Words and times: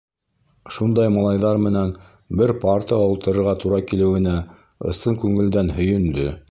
Шундай 0.77 1.11
малайҙар 1.15 1.59
менән 1.65 1.93
бер 2.41 2.55
партала 2.65 3.11
ултырырға 3.13 3.55
тура 3.65 3.81
килеүенә 3.93 4.37
ысын 4.95 5.25
күңелдән 5.25 5.75
һөйөндө. 5.81 6.31